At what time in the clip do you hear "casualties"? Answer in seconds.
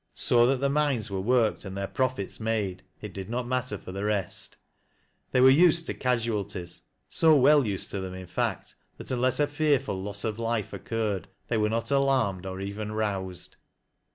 5.93-6.81